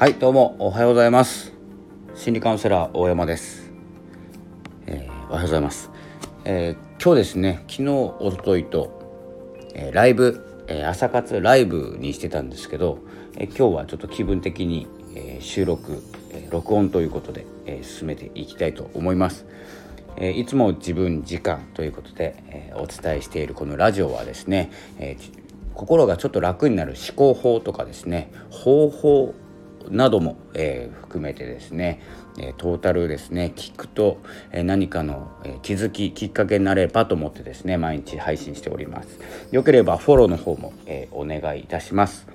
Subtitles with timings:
[0.00, 1.52] はいどうもおはようございます。
[2.14, 3.70] 心理カウンセラー大山です、
[4.86, 5.90] えー、おはようございます、
[6.46, 13.00] えー、今日ですね昨日おとといと、えー、ライブ、え朝活ライブにしてたんですけど、
[13.36, 19.44] え今日はちょっと気分的に、え収録、え録音ということで、え進めていきたいと思います。
[20.16, 25.18] えいつも自分時間ということで、えお伝えしているこのラジオはですね、え
[25.74, 29.34] 心がちょっと楽になる思考法とかですね方法
[29.90, 32.00] なども、えー、含めてですね、
[32.38, 34.18] えトータルですね聞くと、
[34.52, 39.18] え何かの、え気づききっかけになればと思ってですね毎日配信しております。
[39.50, 42.26] よければフォローの方も、えお願いいたします。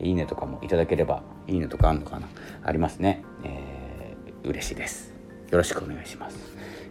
[0.00, 2.28] いいねとかもいただければいいねとかあるのかな？
[2.64, 5.12] ありますね、えー、嬉しいです。
[5.50, 6.38] よろしくお願いします。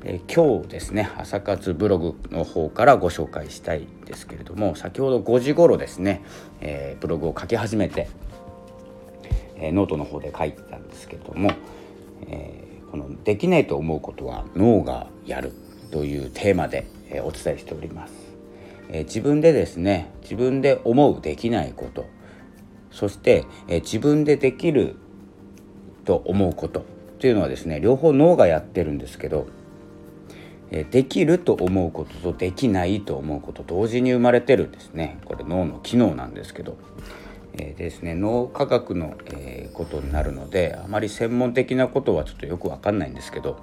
[0.04, 6.23] えー、今日ですね朝活ブログの方からご紹介したいんですけれども先ほど5時頃ですね、
[6.62, 8.08] えー、ブログを書き始めて、
[9.59, 11.52] え、ノートの方で書いてたんですけれども、
[12.27, 15.52] えこの「できないと思うことは脳がやる」
[15.91, 18.13] というテーマで、えお伝えしております、
[18.91, 22.05] え自分でですね自分で思うできないこと
[22.91, 24.95] そして、え自分でできる
[26.05, 26.83] と思うこと
[27.19, 29.47] というのはですね両方脳がやってるんですけど
[30.91, 35.17] できると思うこととできないと思うこと同時に生まれてるんですね。
[35.25, 36.77] これ脳の機能なんですけど、
[37.53, 43.59] えー、ですね脳科学の、えー、ことになるのであまり専門的なことはちょっとよく分かんないんですけど、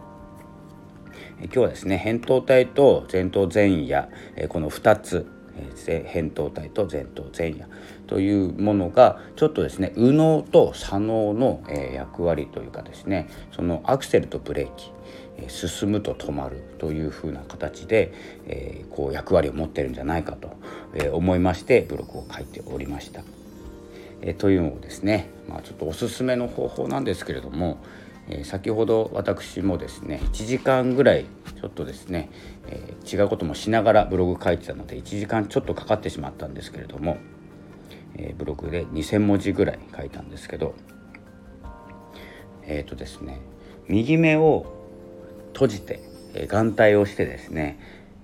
[1.41, 5.27] えー、今日はですね扁桃体と前頭前野、えー、この2つ
[5.75, 7.67] 扁桃体と前頭前野
[8.07, 11.63] というものがちょっとですね右脳と左脳の
[11.95, 14.93] 役割というかですねそのアクセルとブレーキ
[15.49, 18.13] 進むと止まるというふうな形で、
[18.47, 20.57] えー、こう役割を持ってるんじゃないかと
[21.13, 23.23] 思いましてブログを書いておりました。
[24.23, 27.79] え、というのをですね、まあ、ちょっとおすすめの方法なんですけれども、
[28.29, 31.27] え、先ほど私もですね1時間ぐらい
[31.61, 32.31] ちょっとですね、
[32.69, 37.19] え、違うこともしながらブログ書いてたので1時間ちょっとかかってしまったんですけれども、
[38.17, 40.75] え、ブログで2,000文字ぐらい書いたんですけど
[42.65, 43.41] えっ、とですね
[43.89, 44.67] 右目を
[45.53, 46.03] 閉じて、
[46.35, 47.79] え眼帯をしてですね、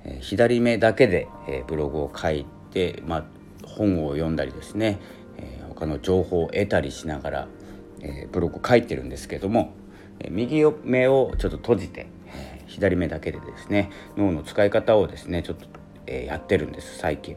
[0.05, 3.25] え左目だけで、えブログを書いて、まあ、
[3.65, 4.99] 本を読んだりですね、
[5.83, 7.49] え他の情報を得たりしながら、
[8.01, 9.75] えブログを書いてるんですけども、
[10.21, 15.67] え右目をちょっと閉じて、え左目だけでですね脳の使い方をですねちょっと、
[16.07, 17.37] えやってるんです最近。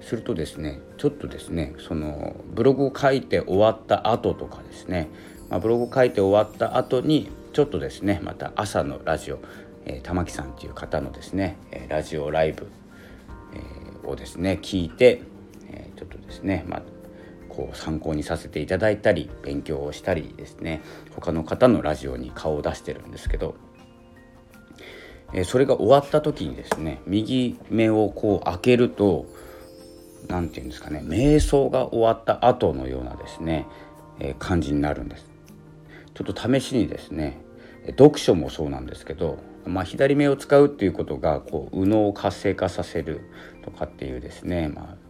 [0.00, 5.08] するとですねちょっとですねそのブログを書いて終わった後とかですね、
[5.50, 9.40] まあ、ブログを書いて終わった後にちょっとですねまた朝のラジオ、
[9.84, 12.68] えー、玉木さんという方のですねえラジオライブ、
[13.54, 15.22] えー、をですね聞いて、
[15.68, 16.82] えー、ちょっとですねまあ
[17.56, 20.82] こう参考にさせていただいたり勉強をしたりですね
[21.14, 23.54] 他の方のラジオに顔を出してるんですけど、
[25.32, 29.24] えー、それが終わった時にですね右目をこう開けると
[30.28, 33.66] 何て言うんですかね瞑想が終わった後のようなですね、
[34.20, 35.30] えー、感じになるんです。
[36.14, 37.38] ちょっと試しにですね
[37.86, 43.20] 読書もそうなんですけど、まあ、左目を使うっていうことがこう右脳を活性化させる
[43.62, 45.05] とかっていうですね、まあ、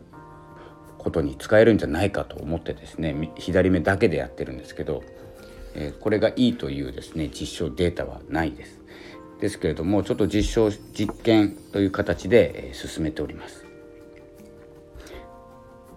[1.06, 5.04] ことに使えるんじゃないかと思ってですね左目だけでやってるんですけど、
[5.76, 8.80] え、これがいいというですね実証データはないです。
[9.40, 13.64] ですけれどもちょっと実証実験という形で、え、進めております。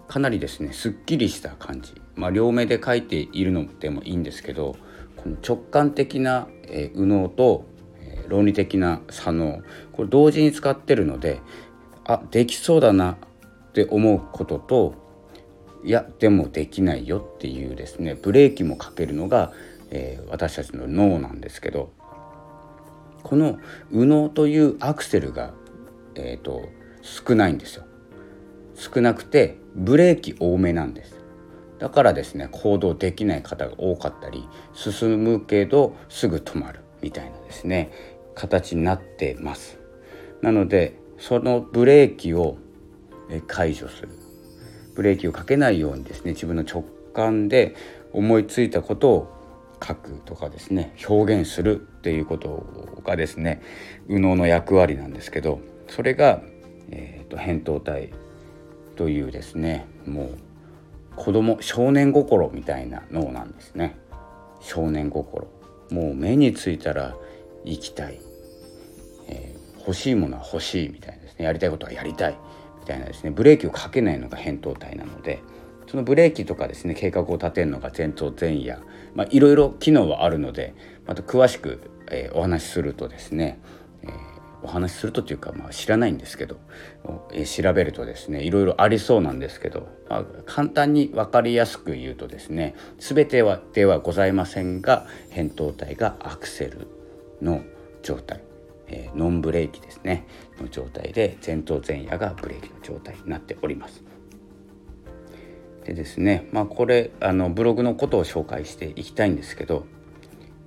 [0.06, 4.76] かなりですねすっきりした感じ、まあ、両目で書いているのでもいいんですけど
[5.16, 7.64] この直感的な、え右脳と、
[8.00, 9.62] え論理的な左脳
[9.92, 11.40] これ同時に使ってるので
[12.04, 13.18] あできそうだな
[13.70, 14.99] って思うことと
[15.84, 19.52] いやでもできないよっていうですねブレーキもかけるのが、
[19.90, 21.92] えー、私たちの脳なんですけど
[23.22, 23.58] この
[23.90, 25.52] 右脳というアクセルが、
[26.14, 26.68] えーと
[27.02, 27.84] 少ないんですよ。
[28.74, 31.18] 少なくてブレーキ多めなんです。
[31.78, 37.90] だからですね行動できない方が多かったり進むけどすぐ止まるみたいなですね
[38.34, 39.78] 形になってます
[40.42, 42.58] なのでそのブレーキを
[43.46, 44.10] 解除する
[45.00, 47.74] ブレーキをかけないようにですね自分の直感で
[48.12, 49.32] 思いついたことを
[49.82, 53.62] 書くとかですね表現するっていうことがですね
[54.08, 56.42] 右脳の役割なんですけどそれが、
[56.90, 58.12] えーと、扁桃体
[58.96, 60.38] というですねもう
[61.16, 63.96] 子供少年心みたいな脳なんですね。
[64.60, 65.48] 少年心。
[65.90, 67.16] もう目についたら
[67.64, 68.20] 行きたい、
[69.28, 72.36] えー、欲しいものは欲しいみたいなですねやりたいことはやりたい。
[72.90, 75.42] たいなですねブレーキをかけないのが扁桃体なので
[75.86, 78.78] そのブレーキとかですね計画を立てるのが前頭前野
[79.30, 80.74] いろいろ機能はあるので
[81.06, 83.60] また詳しく、えー、お話しするとですね、
[84.02, 84.10] えー、
[84.62, 86.58] お話しするとというか、まあ、知らないんですけど、
[87.32, 96.86] えー、調べるとですねいろいろありそうなんですけど、まあ、簡単に分かりやすく言うとですね全てはではございませんが扁桃体がアクセル
[97.42, 97.62] の
[98.02, 98.49] 状態。
[98.90, 100.26] えー、ノンブレーキですね
[100.60, 104.02] の状態で前頭前野がブレーキの状態になっております。
[105.84, 109.86] でですねまあこれあのブログのことを紹介していきたいんですけど、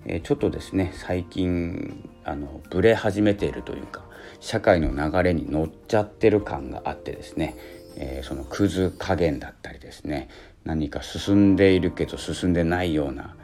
[0.05, 4.03] えー、ちょっとですね最近あのブレ始めているというか
[4.39, 7.55] 社会の流れに乗っちゃってる感があってですね、
[7.95, 10.29] えー、そのクズ加減だったりですね
[10.63, 13.35] 何か進んでいるけど進んでないような、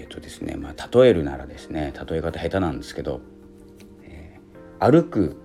[0.00, 3.20] えー、とですねまあ例えるならですね例え方下手なんですけど、
[4.02, 5.40] えー、歩く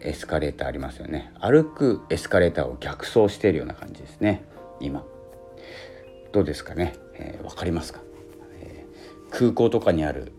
[0.00, 1.32] エスカレーターありますよね。
[1.40, 4.44] 歩くエスカレーターを逆走しているような感じですね。
[4.78, 5.04] 今。
[6.32, 8.00] どうですかね、えー、分かりますか、
[8.60, 10.32] えー、空港とかにある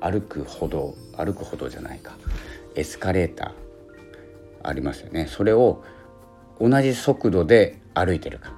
[0.00, 2.16] 歩く歩道歩く歩道じゃないか。
[2.74, 5.26] エスカレーターありますよね。
[5.28, 5.82] それを
[6.60, 8.54] 同じ速度で歩いてるか。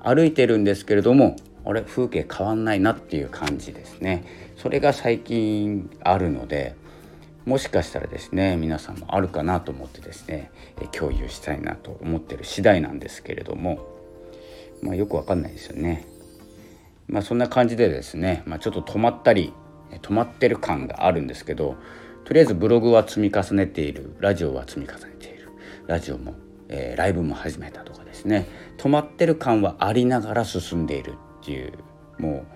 [0.00, 1.36] 歩いてるんですけれども
[1.66, 4.24] あれ風景変わんないなっていう感じですね
[4.56, 6.76] それが最近あるので
[7.44, 10.50] もしかしたらですね皆さんもあるかなと思ってですね
[10.92, 13.86] 共有したいなと思ってる次第なんですけれども、
[14.82, 16.06] まあ、よくわかんないですよね。
[17.06, 19.52] まあ、そんな感じでですね、まあ、ちょっと止まったり
[20.02, 21.76] 止まってる感があるんですけど
[22.24, 25.50] とりあえずブログは積み重ねているラジオは積み重ねている
[25.86, 26.34] ラジオも、
[26.68, 28.48] えー、ライブも始めたとかですね
[28.78, 31.14] 止まってる感はありながら進んでいる
[31.46, 31.72] っていう
[32.18, 32.46] もう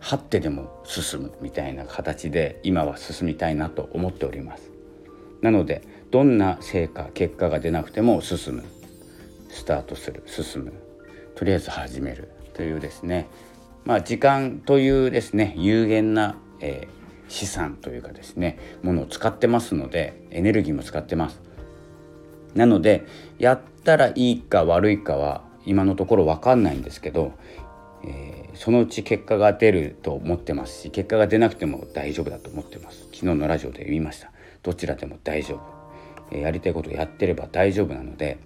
[0.00, 4.70] 張ってでも進むみたいな形で今は進みたいなと思っております。
[5.42, 8.64] なのでどんな成果結果が出なくても進む。
[9.50, 10.72] スタートする進む。
[11.34, 12.30] とりあえず始める。
[12.54, 13.28] というですね。
[13.84, 21.42] まあ時間というですね有限な、えー、資産というかですねものを使ってますのでエネルギーも使ってます。
[22.54, 23.04] なので
[23.38, 27.32] やったらいいか悪いかは今のところ分かんないんですけど
[28.04, 33.04] えー、そのうち結果が出ると思ってますし結果が出なくても大丈夫だと思ってます。
[33.12, 34.32] 昨日のラジオで言いました。
[34.62, 35.60] どちらでも大丈夫、
[36.30, 38.38] えー、やりたいことをやってれば大丈夫なので、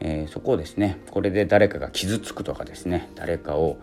[0.00, 3.78] えー、そこをですねこれで誰かが傷つくとかですね誰かを、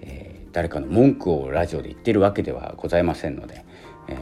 [0.00, 3.64] え誰かの文句をラジオで言ってるわけではございませんので、
[4.08, 4.16] え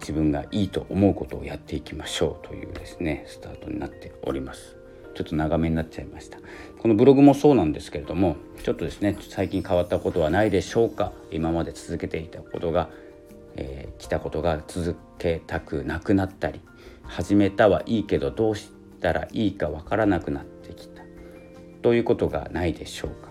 [0.00, 4.73] 自分がいいと思うことをやっていきましょうというですねスタートになっております。
[5.14, 6.38] ちょっと長めになっちゃいました。
[6.78, 11.12] このブログもそうなんですけれどもちょっとですね最近変わったことはないでしょうか。
[11.30, 12.90] 今まで続けていたことが、
[13.56, 16.60] えー、来たことが続けたくなくなったり
[17.04, 18.70] 始めたはいいけどどうし
[19.00, 21.02] たらいいかわからなくなってきた。
[21.82, 23.28] ということがないでしょうか、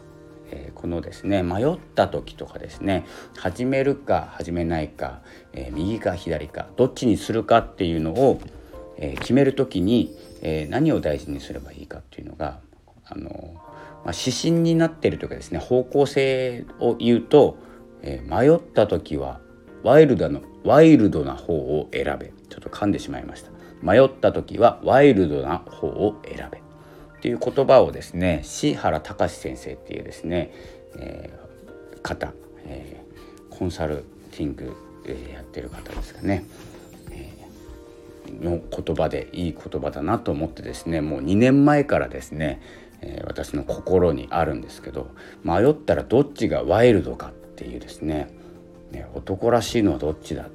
[0.52, 3.04] えー、このですね迷った時とかですね
[3.36, 5.22] 始めるか始めないか、
[5.54, 8.40] えー、右か左かどっちにするかっていうのを、
[8.98, 12.60] え決める時にえー、何を大事にすればいいかっていうのが
[13.06, 13.54] あの、
[14.06, 17.58] まあ、指針になってるというかですね方向性を言うと、
[18.02, 19.40] えー、迷った時は
[19.84, 22.32] ワイルドのワイルドな方を選べ。
[22.50, 23.52] ちょっと噛んでしまいました。
[23.82, 26.60] 迷った時はワイルドな方を選べ。
[26.60, 30.52] っていう言葉をですね椎原隆先生っていうですね、
[30.98, 32.34] えー、方、
[32.66, 36.46] えー、コンサルティング、え、やってる方ですかね。
[38.44, 42.62] の言葉でいい言葉だなと思ってですねもう2年前からですね、
[43.02, 45.12] えー、私の心にあるんですけど
[45.44, 48.30] 迷ったらどっちがワイルドかっていうですね
[48.92, 50.48] ね男らしいのはどっちだ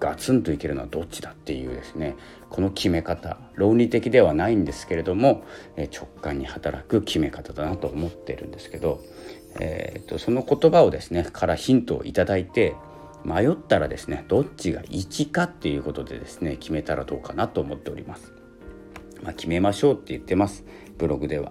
[0.00, 2.16] ガツンといけるのはどっちだっていうですね
[2.50, 5.44] この決め方論理的ではないんですけれども、
[5.76, 9.00] え直感に働く決め方だなと思ってるんですけど、
[9.58, 12.74] えーと、とその言葉をですねからヒントを頂いて
[13.24, 18.32] 迷ったらですねどっちが1かっていうことでですね決めたらどうかなと思っております。
[19.22, 20.64] まあ、決めましょうって言ってます
[20.98, 21.50] ブログでは。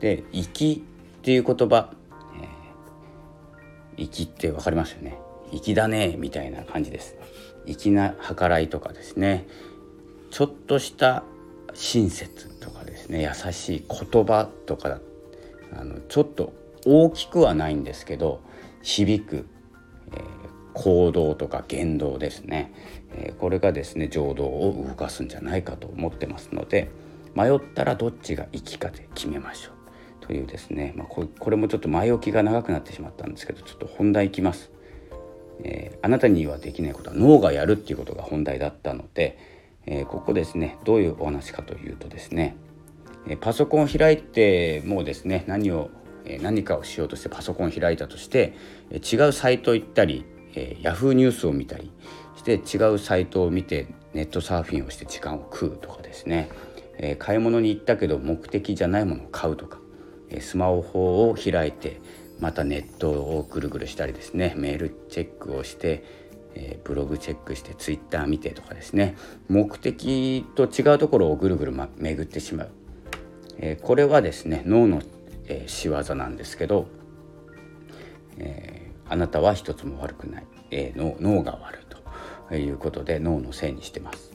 [0.00, 0.82] で「粋」
[1.18, 1.92] っていう言葉
[3.96, 5.18] 「粋、えー」って分かりますよね。
[5.52, 7.16] 粋だねみたいな感じです。
[7.66, 9.46] 粋な計らいとかですね
[10.30, 11.22] ちょっとした
[11.74, 14.98] 親切とかですね優しい言葉とか
[15.74, 16.52] あのちょっと
[16.84, 18.40] 大きくはないんですけど
[18.82, 19.46] 響く、
[20.74, 22.72] 行動とか言動ですね、
[23.14, 26.90] えー、これがですね情動を動かすんじゃないかと思ってますので
[27.34, 30.26] 迷ったらどっちが生きかで決めましょう。
[30.26, 34.70] というですね、まあ、これもちょっと前置きが長くなってしまったんですけどちょっと本題いきます、
[35.64, 39.36] えー、あなたにはできないことは脳がやるっていうことが本題だったので、
[39.84, 42.56] えー、ここですねどういうお話かというとですね
[43.26, 45.90] えパソコンを開いてもうですね何を
[46.40, 48.54] 何かをしようとしてパソコンを開いたとして
[48.92, 50.24] 違うサイト行ったり
[50.54, 51.90] Yahoo ニュースを見たり
[52.36, 56.48] して違うサイトを見てネットサーフィンをして時間を食うとかですね。
[56.98, 59.78] え買い物に行ったけど目的じゃないものを買うとか。
[60.28, 62.00] えスマホを開いて
[62.40, 64.54] またネットをぐるぐるしたりですね。
[64.56, 66.04] メールチェックをして
[66.54, 69.16] えブログチェックしてツイッター見てとかですね。
[69.48, 72.70] 目的と違うところをぐるぐる、ま、巡ってしまう、
[73.58, 75.02] えこれはですね脳の、
[75.48, 76.86] え仕業なんですけど、
[78.38, 78.81] え
[79.12, 81.80] あなたは一つも悪くない、え脳脳が悪い
[82.48, 84.32] ということで脳のせいにしてます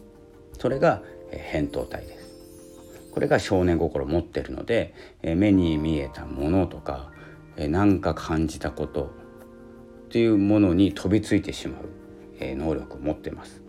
[0.53, 2.27] それが、え扁桃体です
[3.11, 4.93] これが少年心を持ってるので、
[5.23, 7.09] え目に見えたものとか
[7.57, 11.89] 何か感じたことっていうものに飛びついてしまう、
[12.39, 13.63] え能力を持ってます。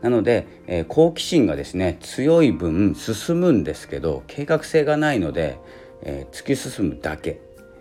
[0.00, 5.58] なので、えー、好奇心がですね強い分進むんですけど計画性がないので、
[6.02, 7.40] えー、突き進むだけ、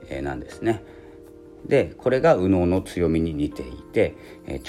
[0.09, 0.83] えー、なんですね。
[1.67, 4.15] でこれが右脳の強みに似ていて、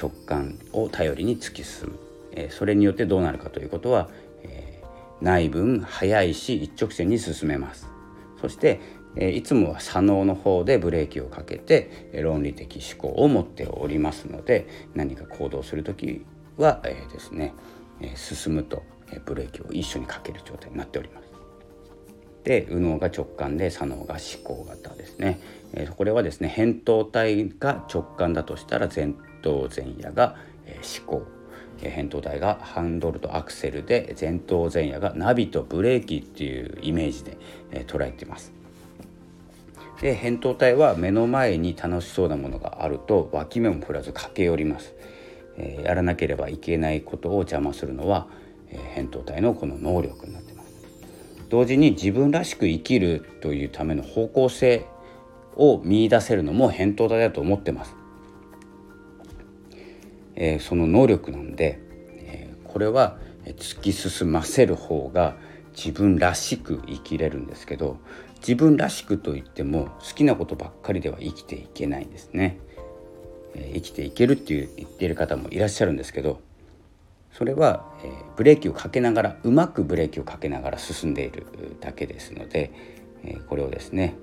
[0.00, 1.88] 直感を頼りに突き進
[2.34, 4.08] む、それによってどうなるかということは、
[4.42, 4.82] え
[5.20, 7.88] ない分速いし一直線に進めます。
[8.40, 8.80] そして
[9.16, 16.24] いつもは左脳の方でブレーキをかけて論理的思考を持っておりますので何か行動する時
[16.56, 17.54] は、ですね、
[18.16, 18.82] 進むと
[19.24, 21.24] ブレーキを一緒にかける状態になっております。
[22.44, 25.40] で右脳が直感で左脳が思考型ですね、
[25.76, 31.26] えこれはですね扁桃体が直感だとしたら前頭前野が、え思考。
[31.78, 37.36] 扁桃体がハンドルとアクセルで前頭前野がナビとブレーキっていうイメージで、
[37.72, 38.52] え捉えています。
[40.00, 44.92] で扁桃体は目の前に楽しそうなものがあると脇目も振らず駆け寄ります、
[45.56, 48.28] え、やらなければいけないことを邪魔するのは、
[48.70, 50.74] え、扁桃体のこの能力になってます。
[51.48, 54.86] 同時に自分らしく生きるというための方向性
[55.56, 57.94] を見出せるのも扁桃体だと思ってます、
[60.36, 61.80] えー、その能力なんで、
[62.12, 65.36] えこれは突き進ませる方が
[65.76, 67.98] 自分らしく生きれるんですけど
[68.38, 72.58] 自分らしくといっても好きなことばっかりでは生きていけないんですね。
[73.54, 76.40] え生きていけるっていう言っている方もいらっしゃるんですけど
[77.32, 81.46] それは、えブレーキをかけながらうまくブレーキをかけながら進んでいる
[81.80, 82.70] だけですので、
[83.24, 84.14] えこれをですね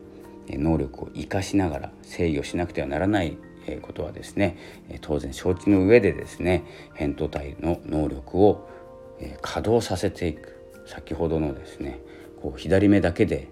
[0.50, 3.38] 能力を生かしながら制御しなくてはならない
[3.81, 4.57] ことはですね
[5.01, 6.63] 当然承知の上でですね
[6.98, 8.67] 扁桃体の能力を
[9.41, 12.01] 稼働させていく先ほどのですね
[12.41, 13.50] こう左目だけで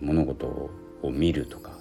[0.00, 1.72] 物事を見るとか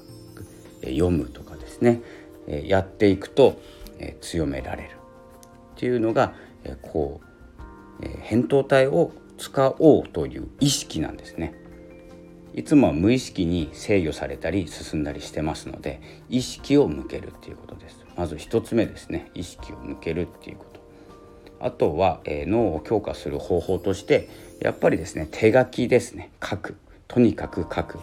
[0.83, 2.01] 読むとかですね
[2.47, 3.61] やっていくと
[4.19, 4.89] 強められる
[5.75, 6.33] っていうのが
[6.81, 11.55] こう扁桃体を使おうという意識なんですね。
[12.53, 18.05] いつもは無意識に制御されたり進んだりしてますので意識を向けるっていうことです。
[18.17, 19.31] まず一つ目ですね。
[19.33, 20.81] 意識を向けるっていうこと。
[21.59, 24.29] あとは、え脳を強化する方法として
[24.59, 26.31] やっぱりですね手書きですね。
[26.43, 26.75] 書く。
[27.07, 27.99] とにかく書く、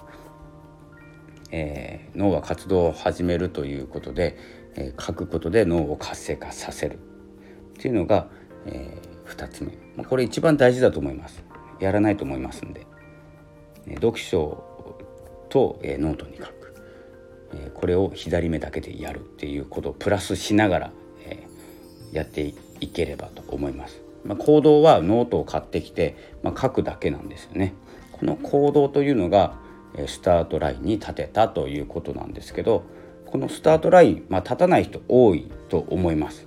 [1.50, 4.36] えー、脳は活動を始めるということで、
[4.76, 6.98] えー、書くことで脳を活性化させる。
[7.78, 8.28] っていうのが、
[8.66, 11.42] えー、2つ目、まあ、これ一番大事だと思います。
[11.80, 12.86] やらないと思いますんで、
[13.96, 14.64] 読書
[15.48, 16.74] と、えノートに書く、
[17.54, 20.92] えこれを左目だけでやるっていうことをプラスしながら、
[21.24, 21.46] え
[22.12, 24.00] やっていければと思います。
[24.24, 27.74] まあ、行動はノートを買ってきて、まあ、書くだけなんですよね。
[28.12, 29.54] この行動というのが
[30.06, 32.84] スタートラインに立てたということなんですけど
[33.26, 36.46] このスタートライン、まあ、立たない人多いと思います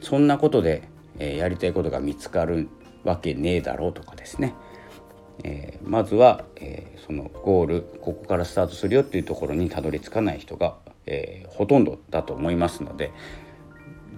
[0.00, 0.82] そんなことで、
[1.18, 2.68] え、やりたいことが見つかる
[3.04, 4.54] わけねえだろうとかですね、
[5.44, 13.10] えー、まずは、えー、そのゴールここからスタートするよっていうところにたどり着かない人が、えほとんどだと思いますので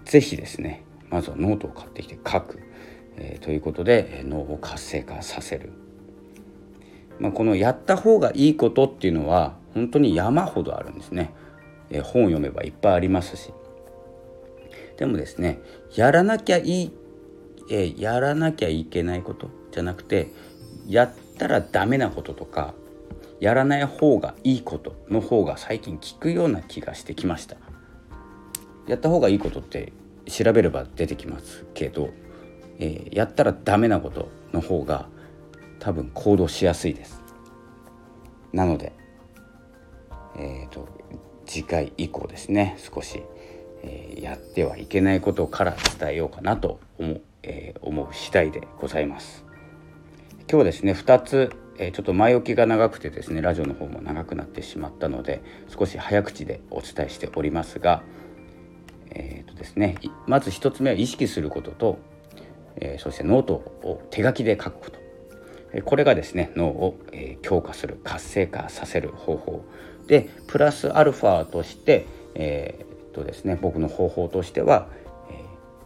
[0.04, 2.60] 是非ですねまずはノートを買ってきて書く、
[3.16, 5.72] えということで脳を活性化させる
[7.18, 11.32] まあ、このやった方がいいことっていうのは本当に山ほどあるんですね。
[11.90, 13.52] え本を読めばいっぱいありますし。
[14.96, 15.58] でもですね
[15.96, 16.92] やらなきゃいい、
[17.70, 20.28] えやらなきゃいけないことじゃなくて
[20.86, 22.74] やったらダメなこととか
[23.40, 27.56] やらない方がいいことの方が最近聞くような気がしてきました。
[28.86, 29.92] やった方がいいことって
[30.26, 32.10] 調べれば出てきますけど、
[32.78, 35.08] えー、やったらダメなことの方が
[35.78, 37.22] 多分行動しやすいです
[38.52, 38.92] なので
[40.36, 40.88] えっ、ー、と
[41.46, 43.22] 次回以降ですね少し、
[43.82, 49.43] えー、やってはいけないことから伝えようかなと思う,、えー、思う次第でございます
[50.50, 58.02] 今日ですね2つ、え、ちょっと前置きが長くてですねラジオの方も長くなってしまったので少し早口でお伝えしておりますが
[59.14, 59.96] えーとですね、
[60.26, 61.98] まず1つ目は意識することと、
[62.76, 65.04] え、そしてノートを手書きで書くこと。
[65.84, 66.98] これがですね脳を、
[67.42, 69.64] 強化する活性化させる方法。
[70.06, 74.88] でプラスアルファとして、えーとですね、僕の方法としては、
[75.30, 75.36] えー、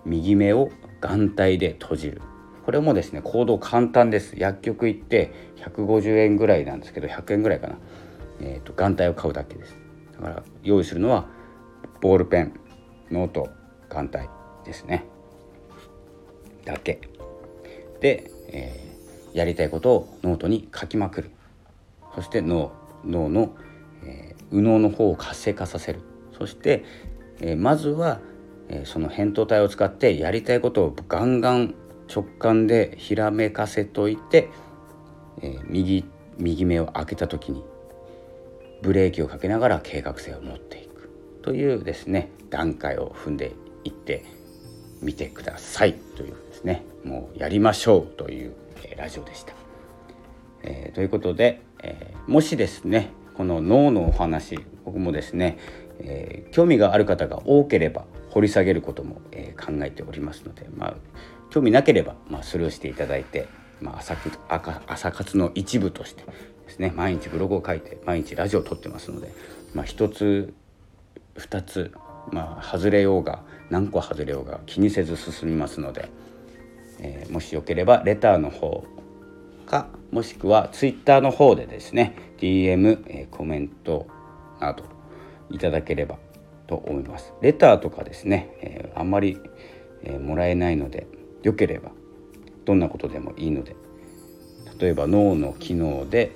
[0.07, 2.23] 右目を眼帯で閉じる。
[2.69, 4.35] これもですね行動簡単です。
[4.37, 5.33] 薬局行って
[5.65, 7.79] 150円ぐらいなんですけど100円ぐらいかな、
[8.43, 9.75] えーと、眼帯を買うだけです。
[10.21, 11.25] だから用意するのは
[12.03, 12.61] ボールペン
[13.11, 13.49] ノート
[13.89, 14.29] 眼帯
[14.67, 15.07] ですね。
[16.67, 17.01] だけ。
[18.03, 21.31] で、えー、やりたいことをノートに書きまくる。
[22.15, 22.73] そして脳
[23.03, 23.57] 脳の、
[24.05, 26.01] えー、右脳の方を活性化させる。
[26.37, 26.85] そして、
[27.41, 28.21] えー、まずは、
[28.69, 31.75] えー、その扁桃体を使ってやりたいことをガンガン
[32.13, 34.49] 直感でひらめかせといて、
[35.43, 36.05] えー、右
[36.39, 37.65] 右目を開けた時に
[38.83, 41.11] ブレーキをかけながら計画性を持っていく。
[41.43, 43.53] というですね段階を踏んで
[43.85, 44.25] いって
[45.01, 45.95] みてください。
[46.17, 48.07] というですねもうやりましょう。
[48.07, 48.53] という、
[48.85, 49.55] えー、ラジオでした。
[50.63, 55.59] えー、ということで、え、もしですねこの脳のお話僕もですね、
[56.01, 60.95] え、興味がある方が多ければ掘り下げることも、え考えておりますので、まあ、
[61.51, 63.49] 興味なければ、まあ、スルーしていただいて、
[63.81, 64.17] まあ、朝
[64.87, 66.25] 朝活の一部として
[66.67, 69.33] ですね毎日ブログを書いて毎日ラジオを撮ってますので、
[69.75, 70.55] まあ、1つ
[71.37, 71.93] 2つ、
[72.33, 76.09] まあ、外れようが何個外れようが気にせず進みますので、
[77.01, 78.85] えー、もしよければレターの方
[79.67, 84.07] かもしくはツイッターの方でですね DM、えー、コメント
[84.61, 84.85] など
[85.51, 86.19] いただければ
[86.67, 87.33] と思います。
[87.41, 89.39] レターとかですね、えー、あんまり、
[90.03, 91.07] えー、もらえないので
[91.43, 91.91] よければ
[92.65, 93.77] どんなことでもいいので
[94.79, 96.33] 例えば脳の機能で、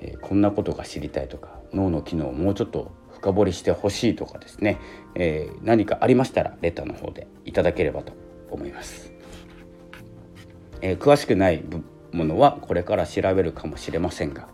[0.00, 4.78] えー、こんなことが知りたいとか脳の機能をもうちょっと深掘りしてほしいとかですね、
[5.14, 8.12] えー、何かありましたらレターの方でいただければと
[8.50, 9.12] 思います。
[10.80, 11.62] えー、詳しくない
[12.12, 14.48] ものはこれから調べるかもしれませんが、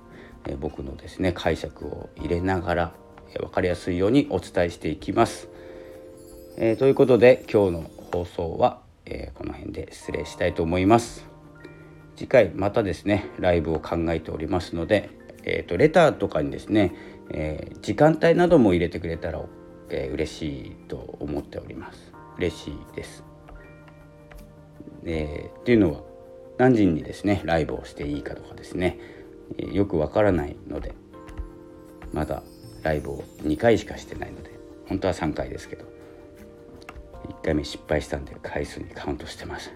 [0.46, 2.92] えー、僕のですね解釈を入れながら、
[3.30, 5.48] えー、分かりやすいようにお伝えしていきます。
[6.58, 11.26] えー、ということで今日の放送はえー、この辺で失礼したいと思います。
[12.16, 15.08] 次回またですねライブを考えておりますので、
[15.44, 16.94] えーと、レターとかにですね、
[17.30, 19.40] えー、時間帯なども入れてくれたら、
[19.88, 22.12] えー、嬉しいと思っております。
[22.36, 23.24] 嬉しいです、
[25.04, 26.00] えー、っていうのは
[26.56, 28.98] 何時にですねライブをしていいかとかですね、
[29.58, 30.94] えー、よくわからないので
[32.12, 32.42] まだ
[32.84, 34.52] ライブを2回しかしてないので
[34.88, 35.97] 本当は3回ですけど。
[37.28, 39.72] 1回目失敗したんで回数にカウントしてます。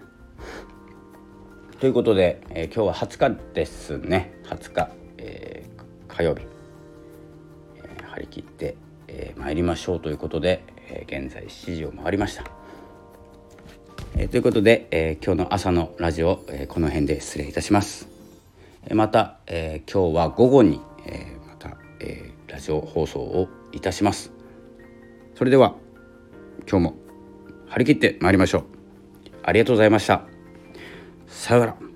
[1.79, 4.33] ということで、えー、今日は20日ですね。
[4.45, 6.43] 20日、えー、火曜日、
[7.77, 8.75] えー、張り切って、
[9.07, 12.45] えー、参りましょうということで、えー、現在7時を回りました、
[14.15, 18.07] えー、ということで、えー、今日の朝のラジオ、えー、この辺で失礼いたします、
[18.85, 24.31] えー、また、えー、今日は午後に、えー、また、えー、ラジオ放送をいたします。
[25.35, 25.75] それでは
[26.69, 27.02] 今日も
[27.73, 28.63] 張り切ってまいりましょう。
[29.41, 30.27] ありがとうございました。
[31.25, 31.92] さようなら。